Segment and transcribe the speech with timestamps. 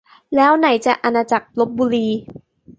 [0.35, 2.07] แล้วไหนจะอาณาจักรลพบุรี